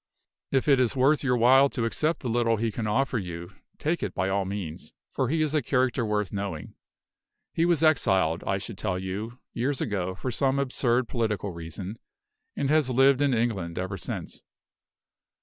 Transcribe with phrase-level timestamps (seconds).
[0.49, 4.01] If it is worth your while to accept the little he can offer you, take
[4.01, 6.73] it by all means, for he is a character worth knowing.
[7.53, 11.99] He was exiled, I should tell you, years ago, for some absurd political reason,
[12.55, 14.41] and has lived in England ever since.